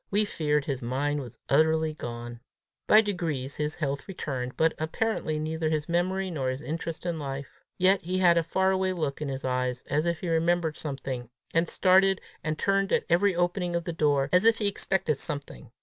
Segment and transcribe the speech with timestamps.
[0.09, 2.39] We feared his mind was utterly gone.
[2.87, 7.59] By degrees his health returned, but apparently neither his memory, nor his interest in life.
[7.77, 11.29] Yet he had a far away look in his eyes, as if he remembered something,
[11.53, 15.69] and started and turned at every opening of the door, as if he expected something.